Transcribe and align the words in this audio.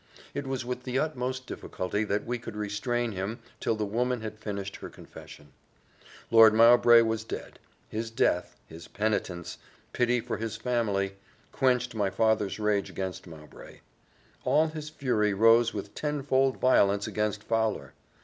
It 0.33 0.47
was 0.47 0.65
with 0.65 0.81
the 0.81 0.97
utmost 0.97 1.45
difficulty 1.45 2.03
that 2.05 2.25
we 2.25 2.39
could 2.39 2.55
restrain 2.55 3.11
him 3.11 3.37
till 3.59 3.75
the 3.75 3.85
woman 3.85 4.21
had 4.21 4.39
finished 4.39 4.77
her 4.77 4.89
confession. 4.89 5.53
Lord 6.31 6.55
Mowbray 6.55 7.03
was 7.03 7.23
dead. 7.23 7.59
His 7.87 8.09
death 8.09 8.55
his 8.65 8.87
penitence 8.87 9.59
pity 9.93 10.19
for 10.19 10.37
his 10.37 10.55
family, 10.57 11.17
quenched 11.51 11.93
my 11.93 12.09
father's 12.09 12.57
rage 12.59 12.89
against 12.89 13.27
Mowbray; 13.27 13.81
all 14.43 14.69
his 14.69 14.89
fury 14.89 15.35
rose 15.35 15.71
with 15.71 15.93
tenfold 15.93 16.57
violence 16.57 17.05
against 17.05 17.43
Fowler. 17.43 17.93